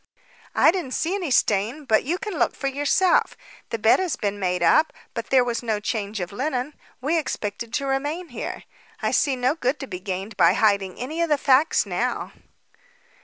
"I 0.55 0.71
didn't 0.71 0.95
see 0.95 1.13
any 1.13 1.29
stain, 1.29 1.85
but 1.85 2.03
you 2.03 2.17
can 2.17 2.33
look 2.39 2.55
for 2.55 2.65
yourself. 2.65 3.37
The 3.69 3.77
bed 3.77 3.99
has 3.99 4.15
been 4.15 4.39
made 4.39 4.63
up, 4.63 4.91
but 5.13 5.27
there 5.27 5.43
was 5.43 5.61
no 5.61 5.79
change 5.79 6.19
of 6.19 6.31
linen. 6.31 6.73
We 7.01 7.19
expected 7.19 7.71
to 7.75 7.85
remain 7.85 8.29
here; 8.29 8.63
I 9.03 9.11
see 9.11 9.35
no 9.35 9.53
good 9.53 9.79
to 9.79 9.85
be 9.85 9.99
gained 9.99 10.35
by 10.37 10.53
hiding 10.53 10.95
any 10.97 11.21
of 11.21 11.29
the 11.29 11.37
facts 11.37 11.85
now." 11.85 12.33